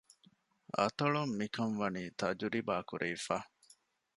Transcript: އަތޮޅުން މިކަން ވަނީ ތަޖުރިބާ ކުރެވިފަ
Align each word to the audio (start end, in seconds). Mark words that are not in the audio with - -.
އަތޮޅުން 0.77 1.33
މިކަން 1.39 1.75
ވަނީ 1.81 2.03
ތަޖުރިބާ 2.19 2.75
ކުރެވިފަ 2.89 3.37